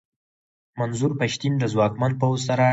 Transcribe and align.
منظور 0.79 1.11
پښتين 1.21 1.53
د 1.59 1.63
ځواکمن 1.73 2.11
پوځ 2.21 2.39
سره 2.47 2.55
ډغرې 2.55 2.63
وهي. 2.67 2.69